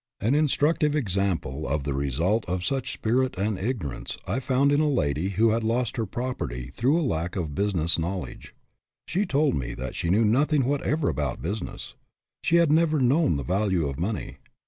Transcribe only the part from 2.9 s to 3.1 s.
HAD MONEY BUT LOST